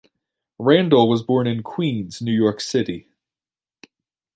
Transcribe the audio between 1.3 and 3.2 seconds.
in Queens, New York City.